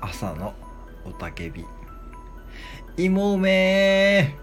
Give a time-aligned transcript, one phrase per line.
[0.00, 0.54] 朝の
[1.04, 1.64] おたけび。
[2.96, 4.36] 芋うめ